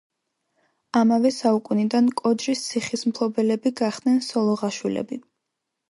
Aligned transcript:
ამავე 1.01 1.31
საუკუნიდან 1.35 2.09
კოჯრის 2.23 2.65
ციხის 2.71 3.07
მფლობელები 3.13 3.77
გახდნენ 3.85 4.21
სოლოღაშვილები. 4.33 5.25